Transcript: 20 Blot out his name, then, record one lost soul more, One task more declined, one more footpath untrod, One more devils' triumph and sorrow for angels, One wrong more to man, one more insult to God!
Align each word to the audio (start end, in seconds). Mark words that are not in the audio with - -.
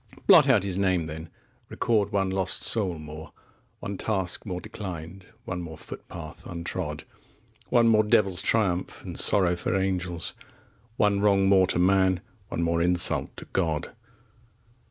20 0.13 0.23
Blot 0.25 0.49
out 0.49 0.63
his 0.63 0.79
name, 0.79 1.05
then, 1.05 1.29
record 1.69 2.11
one 2.11 2.31
lost 2.31 2.63
soul 2.63 2.97
more, 2.97 3.31
One 3.81 3.97
task 3.99 4.47
more 4.47 4.59
declined, 4.59 5.27
one 5.45 5.61
more 5.61 5.77
footpath 5.77 6.41
untrod, 6.47 7.03
One 7.69 7.87
more 7.87 8.01
devils' 8.03 8.41
triumph 8.41 9.03
and 9.03 9.15
sorrow 9.19 9.55
for 9.55 9.75
angels, 9.75 10.33
One 10.97 11.19
wrong 11.19 11.47
more 11.47 11.67
to 11.67 11.77
man, 11.77 12.21
one 12.47 12.63
more 12.63 12.81
insult 12.81 13.37
to 13.37 13.45
God! 13.53 13.91